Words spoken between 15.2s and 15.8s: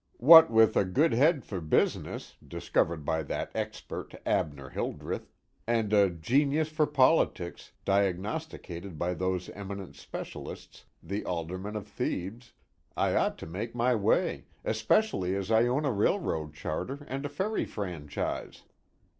as I